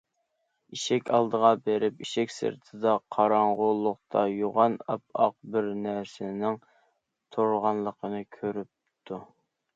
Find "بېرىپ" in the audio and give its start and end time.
1.67-1.99